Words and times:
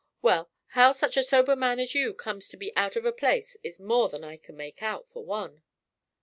Well, 0.23 0.49
how 0.69 0.93
such 0.93 1.15
a 1.15 1.21
sober 1.21 1.55
man 1.55 1.79
as 1.79 1.93
you 1.93 2.15
comes 2.15 2.49
to 2.49 2.57
be 2.57 2.75
out 2.75 2.95
of 2.95 3.17
place 3.17 3.55
is 3.63 3.79
more 3.79 4.09
than 4.09 4.23
I 4.23 4.37
can 4.37 4.57
make 4.57 4.81
out, 4.81 5.07
for 5.11 5.23
one. 5.23 5.61